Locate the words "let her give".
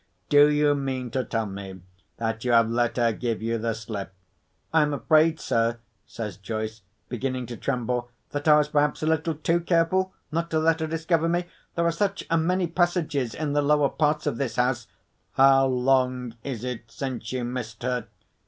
2.71-3.39